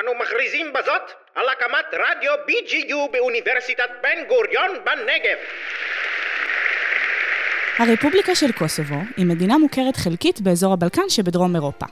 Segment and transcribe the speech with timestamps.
[0.00, 1.02] אנו מכריזים בזאת
[1.34, 5.38] על הקמת רדיו BGU באוניברסיטת בן גוריון בנגב.
[7.78, 11.86] הרפובליקה של קוסובו היא מדינה מוכרת חלקית באזור הבלקן שבדרום אירופה.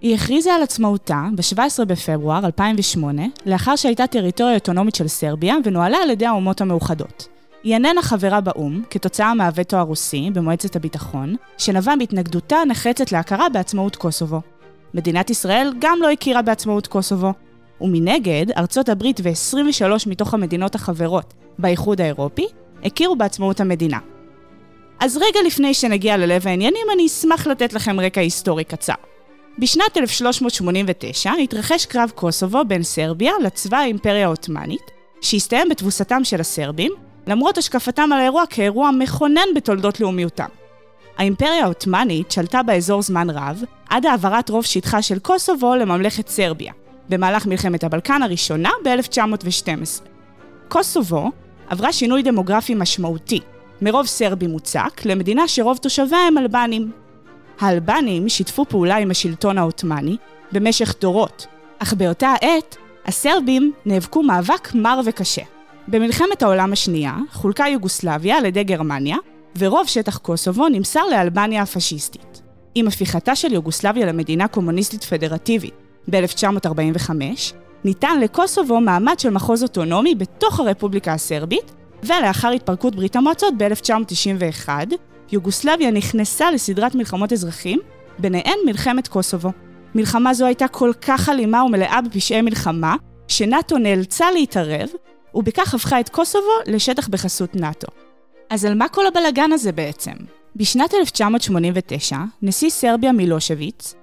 [0.00, 6.10] היא הכריזה על עצמאותה ב-17 בפברואר 2008, לאחר שהייתה טריטוריה אוטונומית של סרביה ונוהלה על
[6.10, 7.28] ידי האומות המאוחדות.
[7.62, 14.40] היא איננה חברה באו"ם, כתוצאה מהווטו הרוסי במועצת הביטחון, שנבע מהתנגדותה הנחרצת להכרה בעצמאות קוסובו.
[14.94, 17.32] מדינת ישראל גם לא הכירה בעצמאות קוסובו.
[17.80, 22.46] ומנגד, ארצות הברית ו-23 מתוך המדינות החברות באיחוד האירופי
[22.84, 23.98] הכירו בעצמאות המדינה.
[25.00, 28.94] אז רגע לפני שנגיע ללב העניינים, אני אשמח לתת לכם רקע היסטורי קצר.
[29.58, 36.92] בשנת 1389 התרחש קרב קוסובו בין סרביה לצבא האימפריה העות'מאנית, שהסתיים בתבוסתם של הסרבים,
[37.26, 40.48] למרות השקפתם על האירוע כאירוע מכונן בתולדות לאומיותם.
[41.18, 46.72] האימפריה העות'מאנית שלטה באזור זמן רב, עד העברת רוב שטחה של קוסובו לממלכת סרביה,
[47.08, 50.02] במהלך מלחמת הבלקן הראשונה ב-1912.
[50.68, 51.30] קוסובו
[51.68, 53.40] עברה שינוי דמוגרפי משמעותי,
[53.82, 56.90] מרוב סרבי מוצק למדינה שרוב תושביה הם אלבנים.
[57.60, 60.16] האלבנים שיתפו פעולה עם השלטון העות'מאני
[60.52, 61.46] במשך דורות,
[61.78, 65.42] אך באותה העת הסרבים נאבקו מאבק מר וקשה.
[65.88, 69.16] במלחמת העולם השנייה חולקה יוגוסלביה על ידי גרמניה,
[69.58, 72.42] ורוב שטח קוסובו נמסר לאלבניה הפשיסטית.
[72.74, 77.10] עם הפיכתה של יוגוסלביה למדינה קומוניסטית פדרטיבית ב-1945,
[77.84, 84.68] ניתן לקוסובו מעמד של מחוז אוטונומי בתוך הרפובליקה הסרבית, ולאחר התפרקות ברית המועצות ב-1991,
[85.32, 87.78] יוגוסלביה נכנסה לסדרת מלחמות אזרחים,
[88.18, 89.50] ביניהן מלחמת קוסובו.
[89.94, 92.96] מלחמה זו הייתה כל כך אלימה ומלאה בפשעי מלחמה,
[93.28, 94.88] שנאט"ו נאלצה להתערב,
[95.34, 97.86] ובכך הפכה את קוסובו לשטח בחסות נאט"ו.
[98.50, 100.12] אז על מה כל הבלגן הזה בעצם?
[100.56, 103.94] בשנת 1989, נשיא סרביה מילושביץ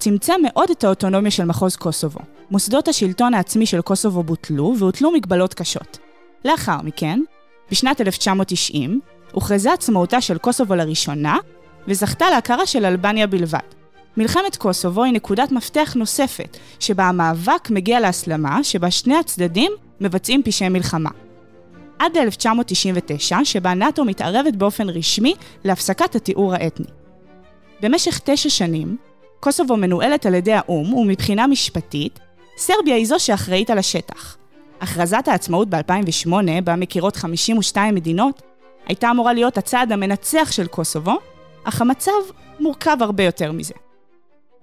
[0.00, 2.20] צמצם מאוד את האוטונומיה של מחוז קוסובו.
[2.50, 5.98] מוסדות השלטון העצמי של קוסובו בוטלו והוטלו מגבלות קשות.
[6.44, 7.20] לאחר מכן,
[7.70, 9.00] בשנת 1990,
[9.32, 11.38] הוכרזה עצמאותה של קוסובו לראשונה,
[11.88, 13.58] וזכתה להכרה של אלבניה בלבד.
[14.16, 20.68] מלחמת קוסובו היא נקודת מפתח נוספת, שבה המאבק מגיע להסלמה, שבה שני הצדדים מבצעים פשעי
[20.68, 21.10] מלחמה.
[21.98, 26.86] עד 1999, שבה נאט"ו מתערבת באופן רשמי להפסקת התיאור האתני.
[27.82, 28.96] במשך תשע שנים,
[29.40, 32.18] קוסובו מנוהלת על ידי האו"ם, ומבחינה משפטית,
[32.56, 34.36] סרביה היא זו שאחראית על השטח.
[34.80, 36.30] הכרזת העצמאות ב-2008,
[36.64, 38.42] בה מכירות 52 מדינות,
[38.86, 41.18] הייתה אמורה להיות הצעד המנצח של קוסובו,
[41.64, 42.12] אך המצב
[42.60, 43.74] מורכב הרבה יותר מזה.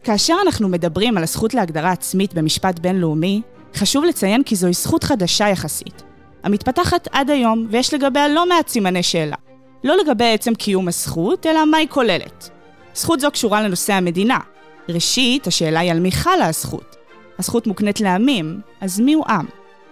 [0.03, 3.41] כאשר אנחנו מדברים על הזכות להגדרה עצמית במשפט בינלאומי,
[3.75, 6.03] חשוב לציין כי זוהי זכות חדשה יחסית,
[6.43, 9.35] המתפתחת עד היום, ויש לגביה לא מעט סימני שאלה.
[9.83, 12.49] לא לגבי עצם קיום הזכות, אלא מה היא כוללת.
[12.95, 14.39] זכות זו קשורה לנושא המדינה.
[14.89, 16.95] ראשית, השאלה היא על מי חלה הזכות.
[17.39, 19.45] הזכות מוקנית לעמים, אז מיהו עם?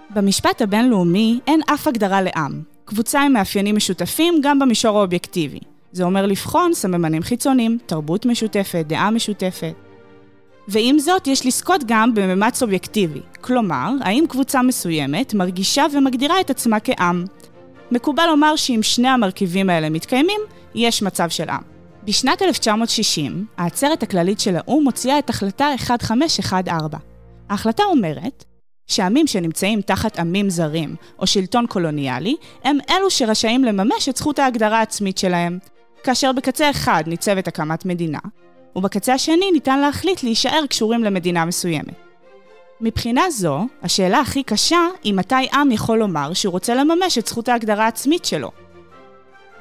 [0.10, 2.62] במשפט הבינלאומי אין אף הגדרה לעם.
[2.86, 5.60] קבוצה עם מאפיינים משותפים גם במישור האובייקטיבי.
[5.92, 9.74] זה אומר לבחון סממנים חיצוניים, תרבות משותפת, דעה משותפת.
[10.68, 13.20] ועם זאת, יש לזכות גם בממד סובייקטיבי.
[13.42, 17.26] כלומר, האם קבוצה מסוימת מרגישה ומגדירה את עצמה כעם.
[17.92, 20.42] מקובל לומר שאם שני המרכיבים האלה מתקיימים,
[20.76, 21.75] יש מצב של עם.
[22.06, 27.00] בשנת 1960, העצרת הכללית של האו"ם מוציאה את החלטה 1514.
[27.50, 28.46] ההחלטה אומרת
[28.88, 34.80] שעמים שנמצאים תחת עמים זרים או שלטון קולוניאלי, הם אלו שרשאים לממש את זכות ההגדרה
[34.80, 35.60] העצמית שלהם.
[36.04, 38.20] כאשר בקצה אחד ניצבת הקמת מדינה,
[38.76, 41.96] ובקצה השני ניתן להחליט להישאר קשורים למדינה מסוימת.
[42.82, 47.50] מבחינה זו, השאלה הכי קשה היא מתי עם יכול לומר שהוא רוצה לממש את זכות
[47.50, 48.52] ההגדרה העצמית שלו.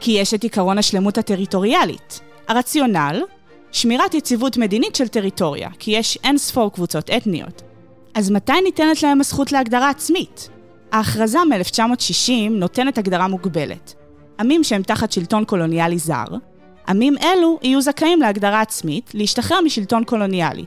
[0.00, 2.20] כי יש את עקרון השלמות הטריטוריאלית.
[2.48, 3.22] הרציונל,
[3.72, 7.62] שמירת יציבות מדינית של טריטוריה, כי יש אין ספור קבוצות אתניות.
[8.14, 10.48] אז מתי ניתנת להם הזכות להגדרה עצמית?
[10.92, 13.94] ההכרזה מ-1960 נותנת הגדרה מוגבלת.
[14.40, 16.24] עמים שהם תחת שלטון קולוניאלי זר,
[16.88, 20.64] עמים אלו יהיו זכאים להגדרה עצמית להשתחרר משלטון קולוניאלי.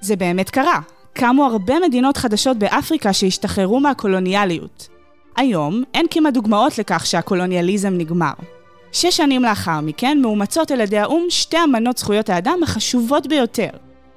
[0.00, 0.80] זה באמת קרה.
[1.12, 4.88] קמו הרבה מדינות חדשות באפריקה שהשתחררו מהקולוניאליות.
[5.36, 8.32] היום אין כמעט דוגמאות לכך שהקולוניאליזם נגמר.
[8.92, 13.68] שש שנים לאחר מכן מאומצות על ידי האו"ם שתי אמנות זכויות האדם החשובות ביותר.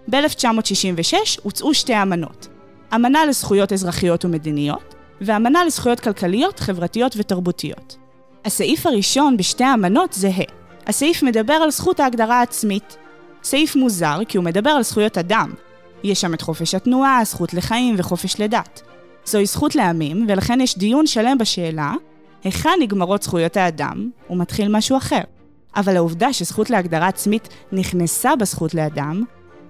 [0.07, 2.47] ב-1966 הוצאו שתי אמנות.
[2.95, 7.95] אמנה לזכויות אזרחיות ומדיניות, ואמנה לזכויות כלכליות, חברתיות ותרבותיות.
[8.45, 10.45] הסעיף הראשון בשתי האמנות זהה.
[10.87, 12.97] הסעיף מדבר על זכות ההגדרה העצמית.
[13.43, 15.53] סעיף מוזר כי הוא מדבר על זכויות אדם.
[16.03, 18.81] יש שם את חופש התנועה, הזכות לחיים וחופש לדת.
[19.25, 21.93] זוהי זכות לעמים, ולכן יש דיון שלם בשאלה
[22.45, 25.21] היכן נגמרות זכויות האדם ומתחיל משהו אחר.
[25.75, 29.23] אבל העובדה שזכות להגדרה עצמית נכנסה בזכות לאדם,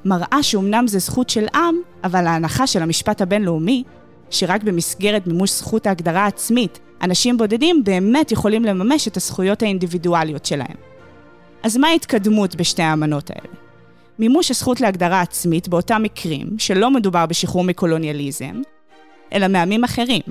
[0.05, 3.83] מראה שאומנם זה זכות של עם, אבל ההנחה של המשפט הבינלאומי,
[4.29, 10.77] שרק במסגרת מימוש זכות ההגדרה העצמית, אנשים בודדים באמת יכולים לממש את הזכויות האינדיבידואליות שלהם.
[11.63, 13.53] אז מה ההתקדמות בשתי האמנות האלה?
[14.19, 18.61] מימוש הזכות להגדרה עצמית באותם מקרים שלא מדובר בשחרור מקולוניאליזם,
[19.33, 20.21] אלא מעמים אחרים.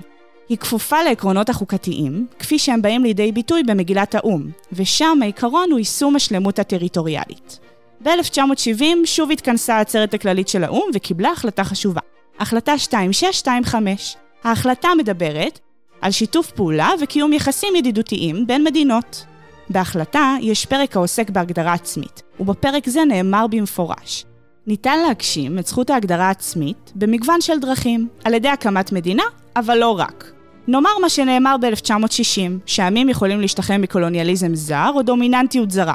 [0.49, 6.17] היא כפופה לעקרונות החוקתיים, כפי שהם באים לידי ביטוי במגילת האו"ם, ושם העיקרון הוא יישום
[6.17, 7.58] השלמות הטריטוריאלית.
[8.02, 12.00] ב-1970 שוב התכנסה העצרת הכללית של האו"ם וקיבלה החלטה חשובה.
[12.38, 14.17] החלטה 2625.
[14.44, 15.58] ההחלטה מדברת
[16.00, 19.25] על שיתוף פעולה וקיום יחסים ידידותיים בין מדינות.
[19.70, 24.25] בהחלטה יש פרק העוסק בהגדרה עצמית, ובפרק זה נאמר במפורש
[24.67, 29.23] ניתן להגשים את זכות ההגדרה העצמית במגוון של דרכים, על ידי הקמת מדינה,
[29.56, 30.33] אבל לא רק.
[30.69, 35.95] נאמר מה שנאמר ב-1960, שעמים יכולים להשתחרר מקולוניאליזם זר או דומיננטיות זרה.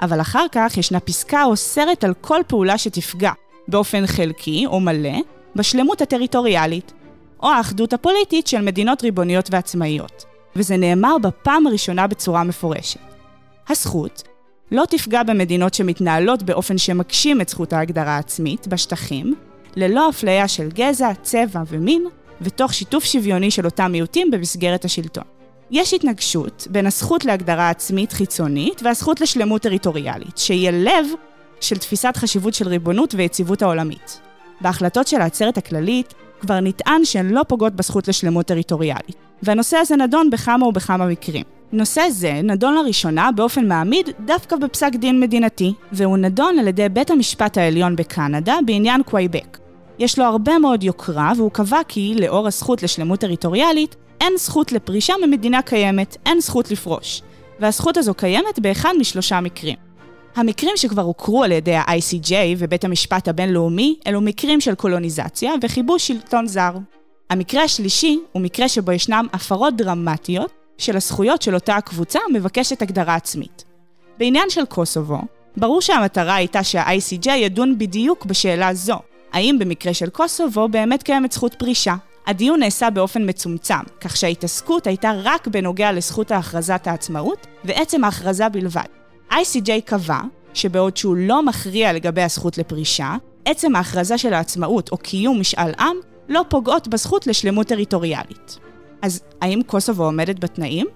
[0.00, 3.32] אבל אחר כך ישנה פסקה האוסרת על כל פעולה שתפגע,
[3.68, 5.18] באופן חלקי או מלא,
[5.56, 6.92] בשלמות הטריטוריאלית,
[7.42, 10.24] או האחדות הפוליטית של מדינות ריבוניות ועצמאיות.
[10.56, 13.00] וזה נאמר בפעם הראשונה בצורה מפורשת.
[13.68, 14.22] הזכות
[14.72, 19.34] לא תפגע במדינות שמתנהלות באופן שמגשים את זכות ההגדרה העצמית בשטחים,
[19.76, 22.04] ללא אפליה של גזע, צבע ומין,
[22.40, 25.24] ותוך שיתוף שוויוני של אותם מיעוטים במסגרת השלטון.
[25.70, 31.06] יש התנגשות בין הזכות להגדרה עצמית חיצונית והזכות לשלמות טריטוריאלית, שהיא הלב
[31.60, 34.20] של תפיסת חשיבות של ריבונות ויציבות העולמית.
[34.60, 40.30] בהחלטות של העצרת הכללית כבר נטען שהן לא פוגעות בזכות לשלמות טריטוריאלית, והנושא הזה נדון
[40.30, 41.44] בכמה ובכמה מקרים.
[41.72, 47.10] נושא זה נדון לראשונה באופן מעמיק דווקא בפסק דין מדינתי, והוא נדון על ידי בית
[47.10, 49.63] המשפט העליון בקנדה בעניין קווייבק.
[49.98, 55.14] יש לו הרבה מאוד יוקרה, והוא קבע כי, לאור הזכות לשלמות טריטוריאלית, אין זכות לפרישה
[55.26, 57.22] ממדינה קיימת, אין זכות לפרוש.
[57.60, 59.76] והזכות הזו קיימת באחד משלושה מקרים.
[60.36, 66.46] המקרים שכבר הוכרו על ידי ה-ICJ ובית המשפט הבינלאומי, אלו מקרים של קולוניזציה וכיבוש שלטון
[66.46, 66.72] זר.
[67.30, 73.14] המקרה השלישי הוא מקרה שבו ישנם הפרות דרמטיות של הזכויות של אותה הקבוצה המבקשת הגדרה
[73.14, 73.64] עצמית.
[74.18, 75.18] בעניין של קוסובו,
[75.56, 78.98] ברור שהמטרה הייתה שה-ICJ ידון בדיוק בשאלה זו,
[79.34, 81.94] האם במקרה של קוסובו באמת קיימת זכות פרישה.
[82.26, 88.84] הדיון נעשה באופן מצומצם, כך שההתעסקות הייתה רק בנוגע לזכות ההכרזת העצמאות ועצם ההכרזה בלבד.
[89.30, 90.20] ICJ קבע
[90.54, 95.96] שבעוד שהוא לא מכריע לגבי הזכות לפרישה, עצם ההכרזה של העצמאות או קיום משאל עם
[96.28, 98.58] לא פוגעות בזכות לשלמות טריטוריאלית.
[99.02, 100.86] אז האם קוסובו עומדת בתנאים?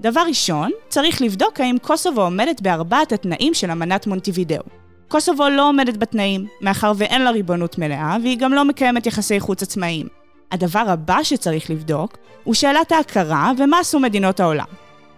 [0.00, 4.85] דבר ראשון, צריך לבדוק האם קוסובו עומדת בארבעת התנאים של אמנת מונטיבידאו.
[5.08, 9.62] קוסובו לא עומדת בתנאים, מאחר ואין לה ריבונות מלאה, והיא גם לא מקיימת יחסי חוץ
[9.62, 10.06] עצמאיים.
[10.52, 14.64] הדבר הבא שצריך לבדוק, הוא שאלת ההכרה ומה עשו מדינות העולם.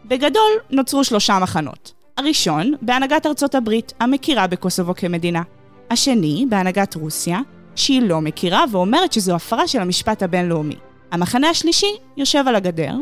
[0.04, 1.92] בגדול, נוצרו שלושה מחנות.
[2.16, 5.42] הראשון, בהנהגת ארצות הברית, המכירה בקוסובו כמדינה.
[5.90, 7.40] השני, בהנהגת רוסיה,
[7.76, 10.76] שהיא לא מכירה ואומרת שזו הפרה של המשפט הבינלאומי.
[11.10, 12.94] המחנה השלישי יושב על הגדר,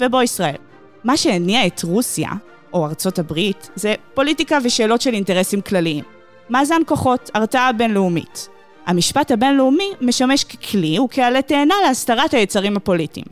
[0.00, 0.56] ובו ישראל.
[1.04, 2.30] מה שהניע את רוסיה,
[2.72, 6.04] או ארצות הברית, זה פוליטיקה ושאלות של אינטרסים כלליים.
[6.50, 8.48] מאזן כוחות, הרתעה בינלאומית.
[8.86, 13.26] המשפט הבינלאומי משמש ככלי וכעלה תאנה להסתרת היצרים הפוליטיים.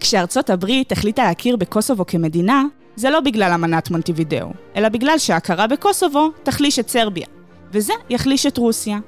[0.00, 2.64] כשארצות הברית החליטה להכיר בקוסובו כמדינה,
[2.96, 7.26] זה לא בגלל אמנת מונטיבידאו, אלא בגלל שההכרה בקוסובו תחליש את סרביה,
[7.72, 8.98] וזה יחליש את רוסיה.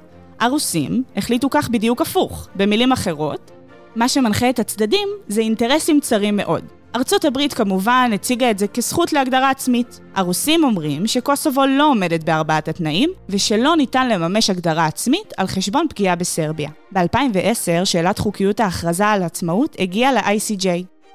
[0.41, 2.49] הרוסים החליטו כך בדיוק הפוך.
[2.57, 3.51] במילים אחרות,
[3.97, 6.65] מה שמנחה את הצדדים זה אינטרסים צרים מאוד.
[6.97, 10.01] ארצות הברית כמובן הציגה את זה כזכות להגדרה עצמית.
[10.15, 16.17] הרוסים אומרים שקוסובו לא עומדת בארבעת התנאים, ושלא ניתן לממש הגדרה עצמית על חשבון פגיעה
[16.17, 16.71] בסרביה.
[16.93, 20.67] ב-2010, שאלת חוקיות ההכרזה על עצמאות הגיעה ל-ICJ.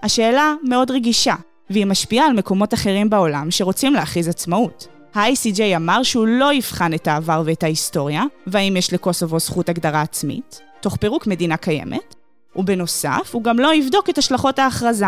[0.04, 1.36] השאלה מאוד רגישה,
[1.70, 4.88] והיא משפיעה על מקומות אחרים בעולם שרוצים להכריז עצמאות.
[5.16, 10.60] ה-ICJ אמר שהוא לא יבחן את העבר ואת ההיסטוריה, והאם יש לקוסובו זכות הגדרה עצמית,
[10.80, 12.16] תוך פירוק מדינה קיימת,
[12.56, 15.06] ובנוסף, הוא גם לא יבדוק את השלכות ההכרזה.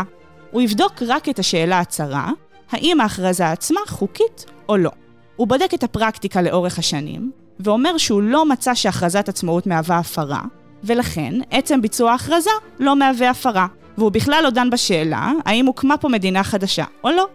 [0.52, 2.30] הוא יבדוק רק את השאלה הצרה,
[2.72, 4.90] האם ההכרזה עצמה חוקית או לא.
[5.36, 10.42] הוא בודק את הפרקטיקה לאורך השנים, ואומר שהוא לא מצא שהכרזת עצמאות מהווה הפרה,
[10.84, 13.68] ולכן עצם ביצוע ההכרזה לא מהווה הפרה,
[13.98, 17.28] והוא בכלל לא דן בשאלה האם הוקמה פה מדינה חדשה או לא.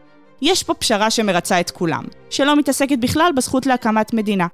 [0.43, 4.47] יש פה פשרה שמרצה את כולם, שלא מתעסקת בכלל בזכות להקמת מדינה.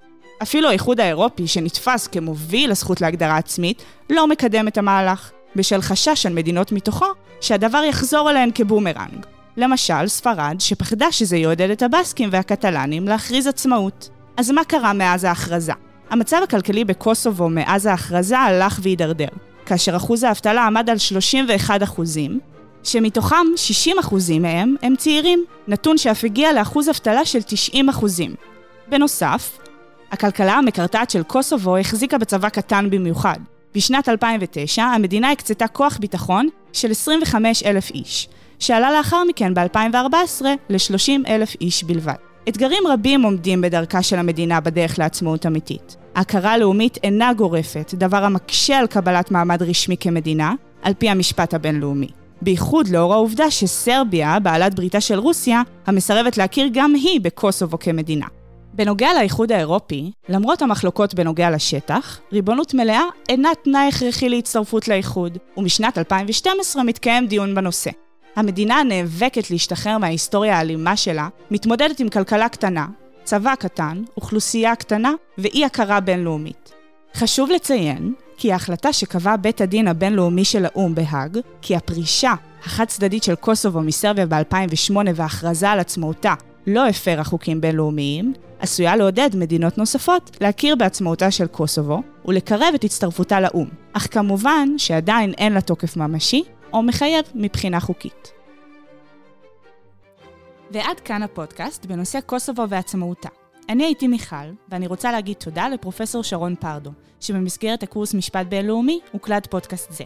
[0.43, 6.33] אפילו האיחוד האירופי, שנתפס כמוביל לזכות להגדרה עצמית, לא מקדם את המהלך, בשל חשש של
[6.33, 7.07] מדינות מתוכו
[7.41, 9.27] שהדבר יחזור אליהן כבומרנג.
[9.57, 14.09] למשל, ספרד, שפחדה שזה יעודד את הבסקים והקטלנים להכריז עצמאות.
[14.37, 15.73] אז מה קרה מאז ההכרזה?
[16.11, 19.29] המצב הכלכלי בקוסובו מאז ההכרזה הלך והידרדר,
[19.67, 22.41] כאשר אחוז האבטלה עמד על 31 אחוזים,
[22.85, 28.35] שמתוכם 60 אחוזים מהם הם צעירים, נתון שאף הגיע לאחוז אבטלה של 90 אחוזים.
[28.89, 29.59] בנוסף,
[30.13, 33.39] הכלכלה המקרטעת של קוסובו החזיקה בצבא קטן במיוחד.
[33.75, 41.29] בשנת 2009 המדינה הקצתה כוח ביטחון של 25 אלף איש, שעלה לאחר מכן ב-2014 ל-30
[41.29, 42.15] אלף איש בלבד.
[42.49, 45.97] אתגרים רבים עומדים בדרכה של המדינה בדרך לעצמאות אמיתית.
[46.15, 52.09] ההכרה הלאומית אינה גורפת, דבר המקשה על קבלת מעמד רשמי כמדינה, על פי המשפט הבינלאומי.
[52.43, 58.27] בייחוד לאור העובדה שסרביה, בעלת בריתה של רוסיה, המסרבת להכיר גם היא בקוסובו כמדינה.
[58.75, 65.99] בנוגע לאיחוד האירופי, למרות המחלוקות בנוגע לשטח, ריבונות מלאה אינה תנאי הכרחי להצטרפות לאיחוד, ומשנת
[65.99, 67.91] 2012 מתקיים דיון בנושא.
[68.37, 72.87] המדינה הנאבקת להשתחרר מההיסטוריה האלימה שלה, מתמודדת עם כלכלה קטנה,
[73.25, 76.73] צבא קטן, אוכלוסייה קטנה ואי הכרה בינלאומית.
[77.15, 83.23] חשוב לציין כי ההחלטה שקבע בית הדין הבינלאומי של האו"ם בהאג, כי הפרישה החד צדדית
[83.23, 86.35] של קוסובו מסרביה ב-2008 וההכרזה על עצמאותה
[86.67, 93.41] לא הפרה חוקים בינלאומיים, עשויה לעודד מדינות נוספות להכיר בעצמאותה של קוסובו ולקרב את הצטרפותה
[93.41, 96.43] לאו"ם, אך כמובן שעדיין אין לה תוקף ממשי
[96.73, 98.33] או מחייב מבחינה חוקית.
[100.71, 103.29] ועד כאן הפודקאסט בנושא קוסובו ועצמאותה.
[103.69, 104.37] אני הייתי מיכל,
[104.69, 106.91] ואני רוצה להגיד תודה לפרופסור שרון פרדו,
[107.21, 110.05] שבמסגרת הקורס משפט בינלאומי הוקלט פודקאסט זה.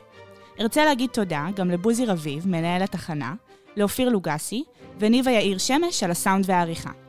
[0.60, 3.34] ארצה להגיד תודה גם לבוזי רביב, מנהל התחנה,
[3.76, 4.64] לאופיר לוגסי,
[4.98, 7.05] וניבה יאיר שמש על הסאונד והעריכה.